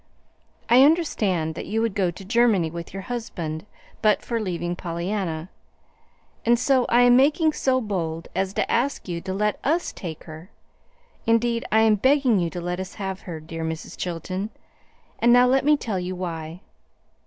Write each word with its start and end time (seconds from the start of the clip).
"I 0.67 0.81
understand 0.81 1.53
that 1.53 1.67
you 1.67 1.79
would 1.83 1.93
go 1.93 2.09
to 2.09 2.25
Germany 2.25 2.71
with 2.71 2.91
your 2.91 3.03
husband 3.03 3.67
but 4.01 4.23
for 4.23 4.41
leaving 4.41 4.75
Pollyanna; 4.75 5.49
and 6.43 6.57
so 6.57 6.87
I 6.89 7.01
am 7.01 7.15
making 7.15 7.53
so 7.53 7.79
bold 7.79 8.27
as 8.35 8.51
to 8.53 8.71
ask 8.71 9.07
you 9.07 9.21
to 9.21 9.31
let 9.31 9.59
us 9.63 9.91
take 9.93 10.23
her. 10.23 10.49
Indeed, 11.27 11.65
I 11.71 11.81
am 11.81 11.93
begging 11.97 12.39
you 12.39 12.49
to 12.49 12.59
let 12.61 12.79
us 12.79 12.95
have 12.95 13.19
her, 13.29 13.39
dear 13.39 13.63
Mrs. 13.63 13.95
Chilton. 13.95 14.49
And 15.19 15.31
now 15.31 15.45
let 15.45 15.63
me 15.63 15.77
tell 15.77 15.99
you 15.99 16.15
why. 16.15 16.61